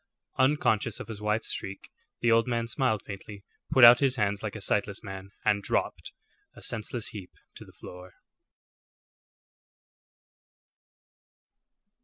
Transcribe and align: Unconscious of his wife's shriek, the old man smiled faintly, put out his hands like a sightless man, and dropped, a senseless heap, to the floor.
Unconscious 0.39 0.99
of 0.99 1.07
his 1.09 1.21
wife's 1.21 1.51
shriek, 1.51 1.91
the 2.21 2.31
old 2.31 2.47
man 2.47 2.65
smiled 2.65 3.03
faintly, 3.05 3.43
put 3.71 3.83
out 3.83 3.99
his 3.99 4.15
hands 4.15 4.41
like 4.41 4.55
a 4.55 4.59
sightless 4.59 5.03
man, 5.03 5.29
and 5.45 5.61
dropped, 5.61 6.11
a 6.55 6.63
senseless 6.63 7.09
heap, 7.09 7.29
to 7.53 7.63
the 7.63 7.73
floor. 7.73 8.15